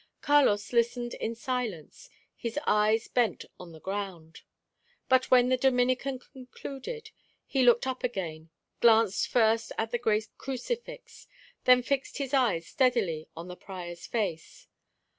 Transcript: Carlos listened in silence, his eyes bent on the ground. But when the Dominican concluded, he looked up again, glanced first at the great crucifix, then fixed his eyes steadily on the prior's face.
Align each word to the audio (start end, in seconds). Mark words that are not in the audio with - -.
Carlos 0.23 0.73
listened 0.73 1.13
in 1.13 1.35
silence, 1.35 2.09
his 2.35 2.57
eyes 2.65 3.07
bent 3.07 3.45
on 3.59 3.71
the 3.71 3.79
ground. 3.79 4.41
But 5.07 5.29
when 5.29 5.49
the 5.49 5.57
Dominican 5.57 6.17
concluded, 6.17 7.11
he 7.45 7.61
looked 7.61 7.85
up 7.85 8.03
again, 8.03 8.49
glanced 8.79 9.27
first 9.27 9.71
at 9.77 9.91
the 9.91 9.99
great 9.99 10.29
crucifix, 10.39 11.27
then 11.65 11.83
fixed 11.83 12.17
his 12.17 12.33
eyes 12.33 12.65
steadily 12.65 13.27
on 13.37 13.47
the 13.47 13.55
prior's 13.55 14.07
face. 14.07 14.65